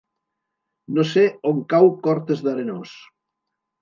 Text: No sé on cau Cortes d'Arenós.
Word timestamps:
No 0.95 1.05
sé 1.11 1.25
on 1.51 1.61
cau 1.75 1.91
Cortes 2.07 2.45
d'Arenós. 2.49 2.97